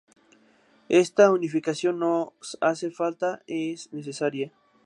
[1.03, 4.51] Esta unificación nos hace falta, es necesaria.